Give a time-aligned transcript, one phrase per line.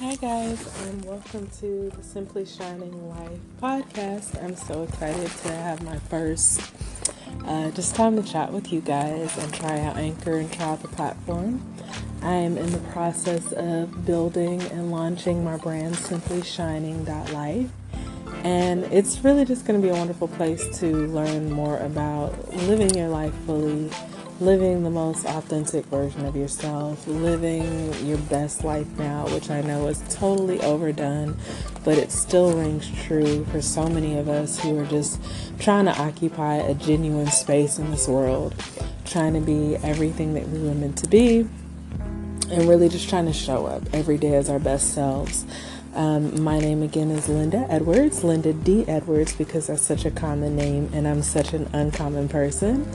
[0.00, 4.44] Hi, guys, and welcome to the Simply Shining Life podcast.
[4.44, 6.60] I'm so excited to have my first
[7.46, 10.82] uh, just time to chat with you guys and try out Anchor and try out
[10.82, 11.62] the platform.
[12.20, 17.70] I am in the process of building and launching my brand Simply Shining Life.
[18.44, 22.94] And it's really just going to be a wonderful place to learn more about living
[22.94, 23.90] your life fully,
[24.40, 29.88] living the most authentic version of yourself, living your best life now, which I know
[29.88, 31.36] is totally overdone,
[31.84, 35.20] but it still rings true for so many of us who are just
[35.58, 38.54] trying to occupy a genuine space in this world,
[39.06, 41.48] trying to be everything that we were meant to be,
[42.50, 45.46] and really just trying to show up every day as our best selves.
[45.94, 48.84] Um, my name again is Linda Edwards, Linda D.
[48.86, 52.86] Edwards, because that's such a common name and I'm such an uncommon person.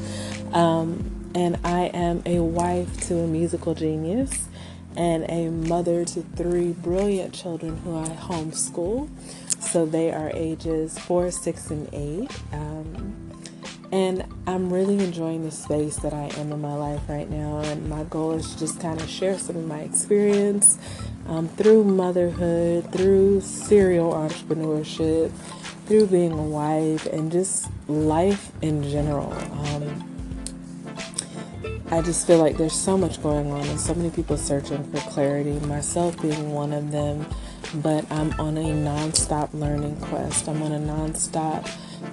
[0.54, 4.48] Um, and I am a wife to a musical genius
[4.96, 9.10] and a mother to three brilliant children who I homeschool.
[9.60, 12.32] So they are ages four, six, and eight.
[12.52, 13.16] Um,
[13.92, 17.60] and I'm really enjoying the space that I am in my life right now.
[17.60, 20.78] And my goal is to just kind of share some of my experience
[21.28, 25.32] um, through motherhood, through serial entrepreneurship,
[25.86, 29.32] through being a wife, and just life in general.
[29.34, 30.11] Um,
[31.92, 35.00] I just feel like there's so much going on and so many people searching for
[35.12, 37.26] clarity, myself being one of them.
[37.76, 40.48] But I'm on a non-stop learning quest.
[40.48, 41.68] I'm on a non-stop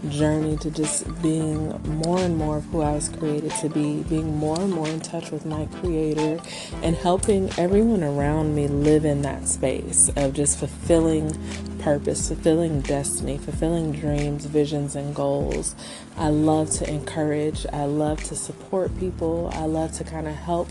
[0.08, 1.68] journey to just being
[2.00, 5.00] more and more of who I was created to be, being more and more in
[5.00, 6.40] touch with my creator,
[6.82, 11.32] and helping everyone around me live in that space of just fulfilling
[11.80, 15.74] purpose, fulfilling destiny, fulfilling dreams, visions, and goals.
[16.16, 20.68] I love to encourage, I love to support people, I love to kind of help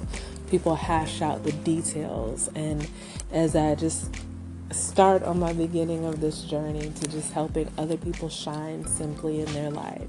[0.49, 2.49] people hash out the details.
[2.55, 2.87] And
[3.31, 4.13] as I just
[4.71, 9.51] start on my beginning of this journey to just helping other people shine simply in
[9.53, 10.07] their life,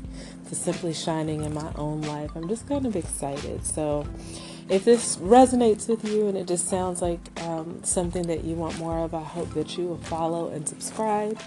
[0.48, 3.64] to simply shining in my own life, I'm just kind of excited.
[3.64, 4.06] So,
[4.68, 8.78] if this resonates with you and it just sounds like um, something that you want
[8.78, 11.40] more of, I hope that you will follow and subscribe.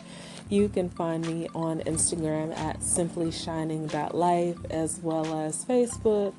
[0.49, 6.33] You can find me on Instagram at simplyshining.life as well as Facebook.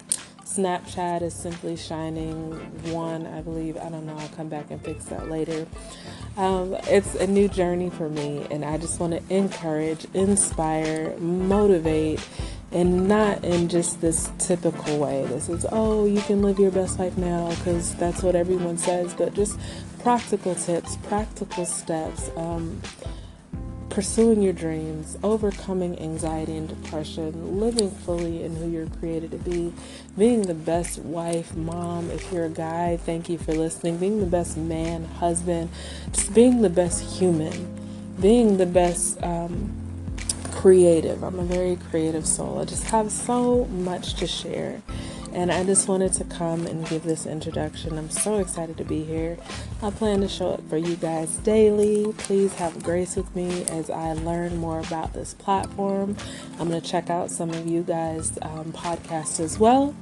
[0.56, 2.52] Snapchat is simply shining
[2.92, 3.78] one, I believe.
[3.78, 4.16] I don't know.
[4.18, 5.66] I'll come back and fix that later.
[6.36, 12.20] Um, it's a new journey for me, and I just want to encourage, inspire, motivate,
[12.70, 15.24] and not in just this typical way.
[15.26, 19.14] This is, oh, you can live your best life now because that's what everyone says,
[19.14, 19.58] but just
[20.00, 22.30] practical tips, practical steps.
[22.36, 22.80] Um,
[23.92, 29.70] pursuing your dreams, overcoming anxiety and depression, living fully in who you're created to be,
[30.16, 34.26] being the best wife, mom, if you're a guy, thank you for listening, being the
[34.26, 35.68] best man, husband,
[36.10, 37.68] just being the best human,
[38.18, 39.70] being the best um,
[40.52, 41.22] creative.
[41.22, 42.60] I'm a very creative soul.
[42.60, 44.80] I just have so much to share.
[45.34, 47.96] And I just wanted to come and give this introduction.
[47.96, 49.38] I'm so excited to be here.
[49.82, 52.12] I plan to show up for you guys daily.
[52.18, 56.16] Please have grace with me as I learn more about this platform.
[56.58, 59.94] I'm going to check out some of you guys' um, podcasts as well.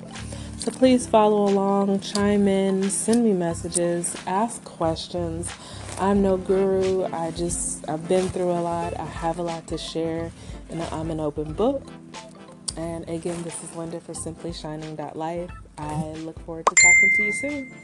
[0.59, 5.51] So please follow along, chime in, send me messages, ask questions.
[5.99, 7.05] I'm no guru.
[7.05, 8.99] I just, I've been through a lot.
[8.99, 10.33] I have a lot to share,
[10.69, 11.83] and I'm an open book.
[12.77, 15.51] And again, this is Linda for Simply Shining Life.
[15.79, 17.75] I look forward to talking to you soon.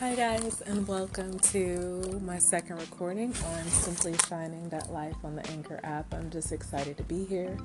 [0.00, 5.78] Hi, guys, and welcome to my second recording on Simply Shining Life on the Anchor
[5.84, 6.12] app.
[6.14, 7.56] I'm just excited to be here.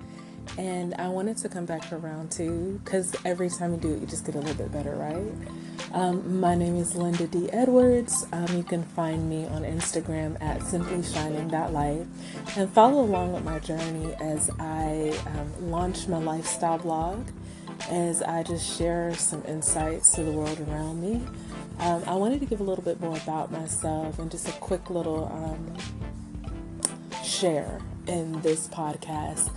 [0.58, 4.02] And I wanted to come back for round two because every time you do it,
[4.02, 5.34] you just get a little bit better, right?
[5.94, 7.50] Um, my name is Linda D.
[7.52, 8.26] Edwards.
[8.34, 14.14] Um, you can find me on Instagram at simplyshining.life and follow along with my journey
[14.16, 17.28] as I um, launch my lifestyle blog,
[17.90, 21.22] as I just share some insights to the world around me.
[21.80, 24.90] Um, I wanted to give a little bit more about myself and just a quick
[24.90, 25.78] little um,
[27.24, 29.50] share in this podcast.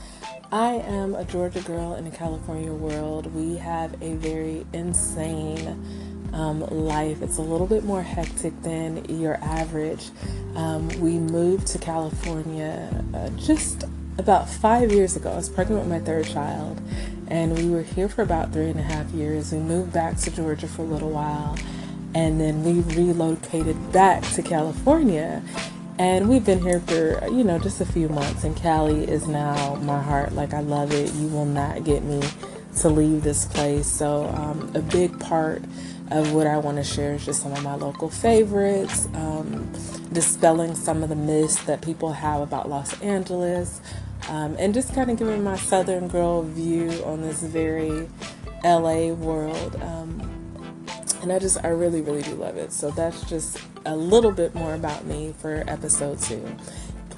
[0.50, 3.34] I am a Georgia girl in a California world.
[3.34, 7.22] We have a very insane um, life.
[7.22, 10.10] It's a little bit more hectic than your average.
[10.56, 13.84] Um, we moved to California uh, just
[14.18, 15.32] about five years ago.
[15.32, 16.80] I was pregnant with my third child,
[17.28, 19.52] and we were here for about three and a half years.
[19.52, 21.56] We moved back to Georgia for a little while,
[22.14, 25.42] and then we relocated back to California.
[25.98, 28.44] And we've been here for, you know, just a few months.
[28.44, 30.32] And Cali is now my heart.
[30.32, 31.12] Like, I love it.
[31.14, 32.22] You will not get me
[32.80, 33.86] to leave this place.
[33.88, 35.62] So, um, a big part
[36.10, 39.70] of what I want to share is just some of my local favorites, um,
[40.12, 43.80] dispelling some of the myths that people have about Los Angeles,
[44.28, 48.08] um, and just kind of giving my Southern girl view on this very
[48.64, 49.76] LA world.
[49.82, 50.34] Um,
[51.22, 52.72] and I just, I really, really do love it.
[52.72, 56.44] So that's just a little bit more about me for episode two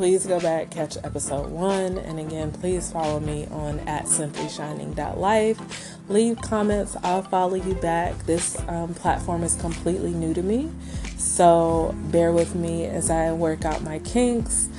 [0.00, 1.98] please go back, catch episode one.
[1.98, 5.98] And again, please follow me on at simplyshining.life.
[6.08, 8.16] Leave comments, I'll follow you back.
[8.24, 10.70] This um, platform is completely new to me,
[11.18, 14.70] so bear with me as I work out my kinks.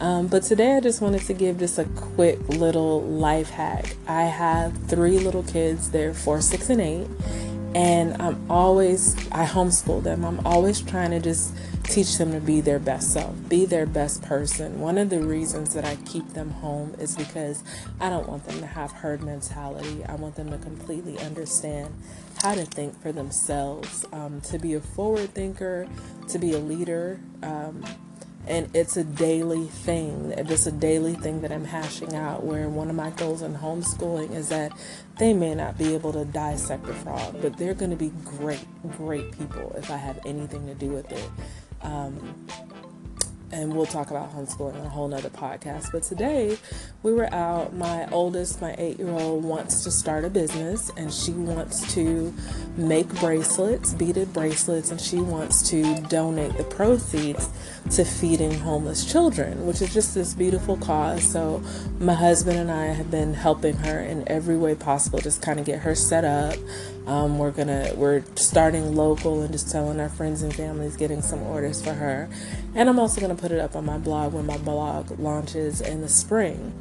[0.00, 3.96] Um, but today I just wanted to give just a quick little life hack.
[4.08, 7.06] I have three little kids, they're four, six, and eight
[7.74, 10.24] and I'm always I homeschool them.
[10.24, 11.54] I'm always trying to just
[11.90, 14.80] teach them to be their best self, be their best person.
[14.80, 17.64] One of the reasons that I keep them home is because
[18.00, 20.04] I don't want them to have herd mentality.
[20.04, 21.92] I want them to completely understand
[22.42, 25.88] how to think for themselves, um, to be a forward thinker,
[26.28, 27.20] to be a leader.
[27.42, 27.84] Um,
[28.46, 32.88] and it's a daily thing It's a daily thing that i'm hashing out where one
[32.88, 34.72] of my goals in homeschooling is that
[35.18, 38.64] they may not be able to dissect a frog but they're going to be great
[38.96, 41.28] great people if i have anything to do with it
[41.82, 42.46] um,
[43.52, 45.90] and we'll talk about homeschooling on a whole nother podcast.
[45.92, 46.56] But today
[47.02, 47.74] we were out.
[47.74, 52.32] My oldest, my eight year old, wants to start a business and she wants to
[52.76, 57.48] make bracelets, beaded bracelets, and she wants to donate the proceeds
[57.90, 61.24] to feeding homeless children, which is just this beautiful cause.
[61.24, 61.62] So
[61.98, 65.66] my husband and I have been helping her in every way possible, just kind of
[65.66, 66.54] get her set up.
[67.10, 71.42] Um, we're gonna we're starting local and just telling our friends and families, getting some
[71.42, 72.28] orders for her.
[72.76, 76.02] And I'm also gonna put it up on my blog when my blog launches in
[76.02, 76.72] the spring.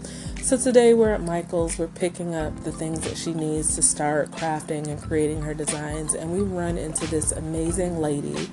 [0.43, 1.79] So today we're at Michael's.
[1.79, 6.13] We're picking up the things that she needs to start crafting and creating her designs.
[6.13, 8.49] And we run into this amazing lady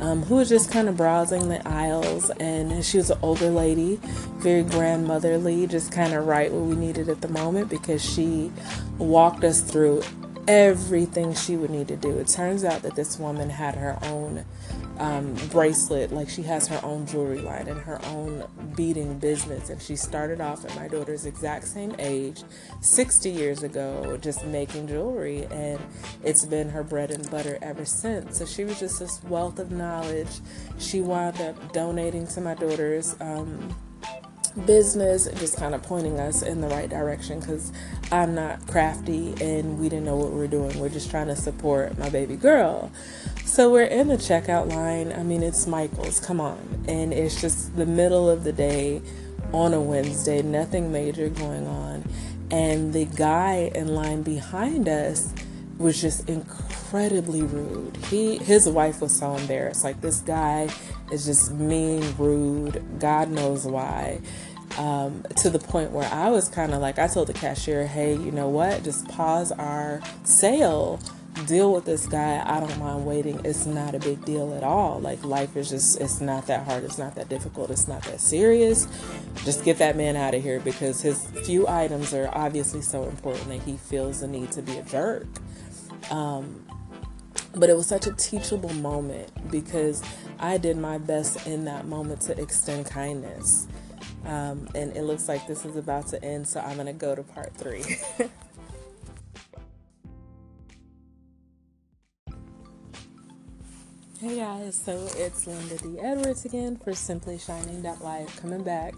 [0.00, 2.30] um, who was just kind of browsing the aisles.
[2.40, 4.00] And she was an older lady,
[4.38, 8.50] very grandmotherly, just kind of right what we needed at the moment because she
[8.98, 10.02] walked us through
[10.50, 12.18] everything she would need to do.
[12.18, 14.44] It turns out that this woman had her own
[14.98, 18.42] um, bracelet, like she has her own jewelry line and her own
[18.74, 19.70] beading business.
[19.70, 22.42] And she started off at my daughter's exact same age,
[22.80, 25.46] 60 years ago, just making jewelry.
[25.52, 25.78] And
[26.24, 28.38] it's been her bread and butter ever since.
[28.38, 30.40] So she was just this wealth of knowledge.
[30.80, 33.14] She wound up donating to my daughter's.
[33.20, 33.72] Um,
[34.50, 37.72] business just kind of pointing us in the right direction because
[38.12, 40.78] I'm not crafty and we didn't know what we are doing.
[40.78, 42.90] We're just trying to support my baby girl.
[43.44, 45.12] So we're in the checkout line.
[45.12, 46.84] I mean, it's Michael's, come on.
[46.86, 49.02] And it's just the middle of the day
[49.52, 52.04] on a Wednesday, nothing major going on.
[52.50, 55.32] And the guy in line behind us
[55.78, 57.96] was just incredibly rude.
[58.08, 59.82] He his wife was so embarrassed.
[59.82, 60.68] Like this guy
[61.10, 64.20] is just mean, rude, God knows why.
[64.78, 68.12] Um, to the point where I was kind of like, I told the cashier, hey,
[68.12, 68.84] you know what?
[68.84, 71.00] Just pause our sale,
[71.46, 72.42] deal with this guy.
[72.46, 73.40] I don't mind waiting.
[73.44, 75.00] It's not a big deal at all.
[75.00, 76.84] Like, life is just, it's not that hard.
[76.84, 77.70] It's not that difficult.
[77.70, 78.86] It's not that serious.
[79.44, 83.48] Just get that man out of here because his few items are obviously so important
[83.48, 85.26] that he feels the need to be a jerk.
[86.10, 86.64] Um,
[87.54, 90.02] but it was such a teachable moment because
[90.38, 93.66] I did my best in that moment to extend kindness.
[94.24, 97.14] Um, and it looks like this is about to end, so I'm going to go
[97.14, 97.82] to part three.
[104.20, 105.98] hey guys, so it's Linda D.
[105.98, 108.94] Edwards again for Simply Shining Life, coming back,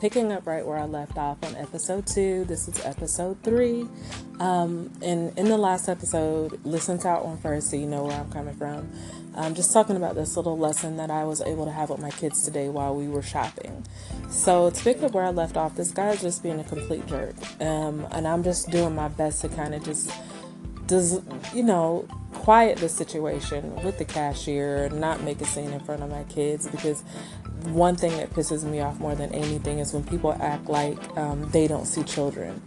[0.00, 2.44] picking up right where I left off on episode two.
[2.46, 3.86] This is episode three.
[4.38, 8.18] Um, and in the last episode, listen to that one first so you know where
[8.18, 8.90] I'm coming from.
[9.36, 12.10] I'm just talking about this little lesson that I was able to have with my
[12.10, 13.86] kids today while we were shopping.
[14.30, 17.06] So to pick up where I left off, this guy is just being a complete
[17.06, 20.10] jerk, um, and I'm just doing my best to kind of just
[20.86, 21.20] does
[21.54, 22.08] you know
[22.40, 26.66] quiet the situation with the cashier, not make a scene in front of my kids
[26.66, 27.02] because
[27.64, 31.46] one thing that pisses me off more than anything is when people act like um,
[31.50, 32.62] they don't see children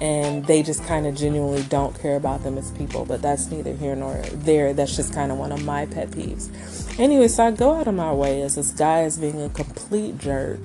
[0.00, 3.04] and they just kind of genuinely don't care about them as people.
[3.04, 4.72] But that's neither here nor there.
[4.72, 6.48] That's just kind of one of my pet peeves.
[6.98, 10.16] Anyway, so I go out of my way as this guy is being a complete
[10.16, 10.60] jerk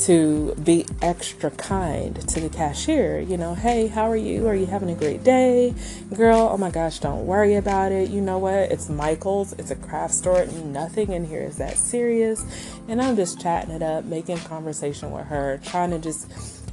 [0.00, 3.20] to be extra kind to the cashier.
[3.20, 4.46] You know, hey, how are you?
[4.46, 5.74] Are you having a great day?
[6.14, 8.10] Girl, oh my gosh, don't worry about it.
[8.10, 8.72] You know what?
[8.72, 10.46] It's Michael's, it's a craft store.
[10.46, 12.44] Nothing in here is that serious.
[12.88, 16.30] And I'm just chatting it up, making conversation with her, trying to just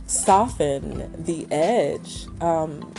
[0.09, 2.93] soften the edge um,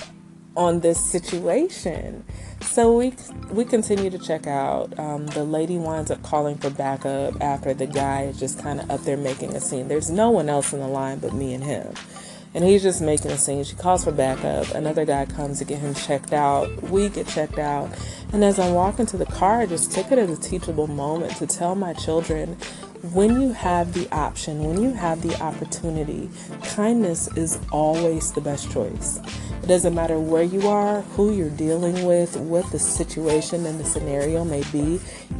[0.56, 2.24] on this situation.
[2.62, 3.14] So we
[3.50, 4.98] we continue to check out.
[4.98, 8.90] Um, the lady winds up calling for backup after the guy is just kind of
[8.90, 9.88] up there making a scene.
[9.88, 11.94] There's no one else in the line but me and him.
[12.54, 13.64] And he's just making a scene.
[13.64, 14.74] She calls for backup.
[14.74, 16.82] Another guy comes to get him checked out.
[16.84, 17.90] We get checked out.
[18.32, 21.36] And as I'm walking to the car, I just took it as a teachable moment
[21.36, 22.56] to tell my children
[23.12, 26.30] when you have the option, when you have the opportunity,
[26.62, 29.18] kindness is always the best choice.
[29.62, 33.84] It doesn't matter where you are, who you're dealing with, what the situation and the
[33.84, 34.98] scenario may be.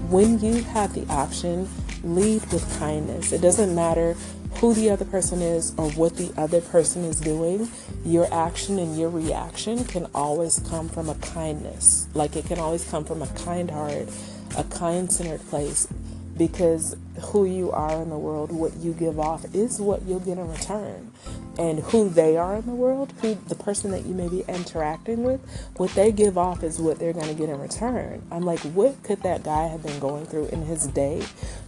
[0.08, 1.68] When you have the option,
[2.02, 3.32] lead with kindness.
[3.32, 4.16] It doesn't matter
[4.56, 7.68] who the other person is or what the other person is doing.
[8.04, 12.08] Your action and your reaction can always come from a kindness.
[12.14, 14.08] Like it can always come from a kind heart,
[14.56, 15.86] a kind centered place
[16.36, 20.38] because who you are in the world, what you give off, is what you'll get
[20.38, 21.10] in return.
[21.58, 25.22] And who they are in the world, who the person that you may be interacting
[25.22, 25.40] with,
[25.76, 28.22] what they give off is what they're going to get in return.
[28.30, 31.22] I'm like, what could that guy have been going through in his day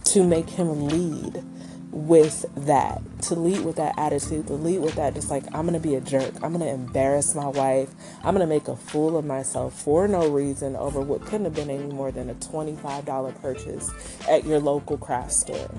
[0.05, 1.43] to make him lead?
[1.91, 5.73] with that, to lead with that attitude, to lead with that, just like, I'm going
[5.73, 6.33] to be a jerk.
[6.35, 7.89] I'm going to embarrass my wife.
[8.23, 11.55] I'm going to make a fool of myself for no reason over what couldn't have
[11.55, 13.89] been any more than a $25 purchase
[14.27, 15.71] at your local craft store.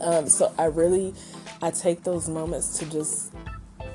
[0.00, 1.14] Um, so I really,
[1.62, 3.32] I take those moments to just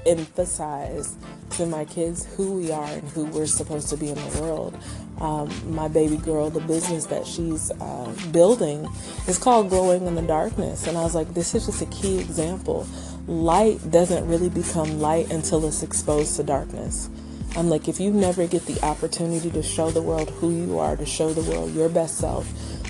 [0.05, 1.17] emphasize
[1.51, 4.77] to my kids who we are and who we're supposed to be in the world.
[5.19, 8.87] Um, my baby girl, the business that she's uh, building
[9.27, 10.87] is called Glowing in the Darkness.
[10.87, 12.87] And I was like, this is just a key example.
[13.27, 17.09] Light doesn't really become light until it's exposed to darkness.
[17.57, 20.95] I'm like, if you never get the opportunity to show the world who you are,
[20.95, 22.47] to show the world your best self,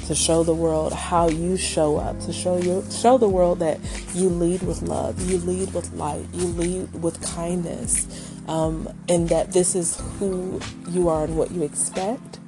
[0.09, 3.79] to show the world how you show up, to show you show the world that
[4.15, 8.07] you lead with love, you lead with light, you lead with kindness,
[8.47, 12.39] um, and that this is who you are and what you expect.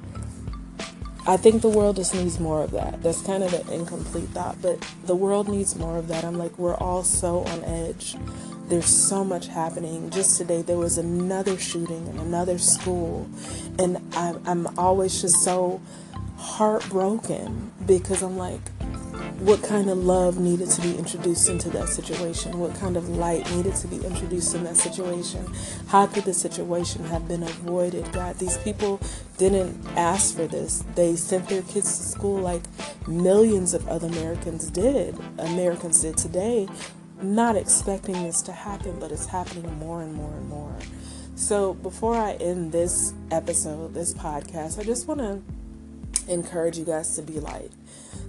[1.24, 3.00] I think the world just needs more of that.
[3.00, 6.24] That's kind of an incomplete thought, but the world needs more of that.
[6.24, 8.16] I'm like, we're all so on edge.
[8.66, 10.10] There's so much happening.
[10.10, 13.28] Just today, there was another shooting in another school,
[13.78, 15.80] and I'm, I'm always just so
[16.42, 18.60] heartbroken because I'm like,
[19.38, 22.58] what kind of love needed to be introduced into that situation?
[22.58, 25.46] What kind of light needed to be introduced in that situation?
[25.86, 28.10] How could the situation have been avoided?
[28.12, 29.00] God, these people
[29.38, 30.84] didn't ask for this.
[30.96, 32.62] They sent their kids to school like
[33.06, 35.16] millions of other Americans did.
[35.38, 36.68] Americans did today,
[37.20, 40.76] not expecting this to happen, but it's happening more and more and more.
[41.36, 45.42] So, before I end this episode, this podcast, I just want to
[46.28, 47.70] encourage you guys to be light,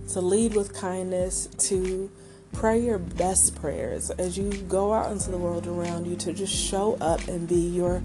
[0.10, 2.12] to lead with kindness, to
[2.52, 6.54] pray your best prayers as you go out into the world around you, to just
[6.54, 8.02] show up and be your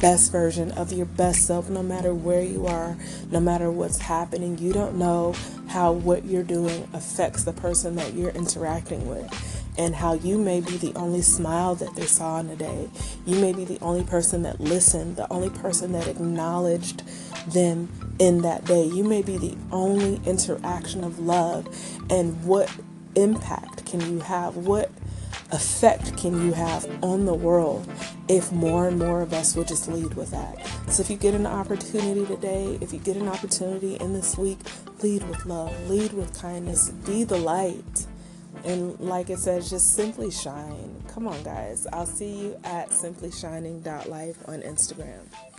[0.00, 2.96] best version of your best self no matter where you are,
[3.30, 4.58] no matter what's happening.
[4.58, 5.34] You don't know
[5.68, 10.60] how what you're doing affects the person that you're interacting with and how you may
[10.60, 12.90] be the only smile that they saw in a day.
[13.24, 17.02] You may be the only person that listened, the only person that acknowledged
[17.46, 18.84] them in that day.
[18.84, 21.66] You may be the only interaction of love.
[22.10, 22.70] And what
[23.14, 24.56] impact can you have?
[24.56, 24.90] What
[25.50, 27.86] effect can you have on the world
[28.28, 30.66] if more and more of us will just lead with that?
[30.88, 34.58] So, if you get an opportunity today, if you get an opportunity in this week,
[35.02, 38.06] lead with love, lead with kindness, be the light.
[38.64, 41.02] And like it says, just simply shine.
[41.08, 41.86] Come on, guys.
[41.92, 45.51] I'll see you at simplyshining.life on Instagram.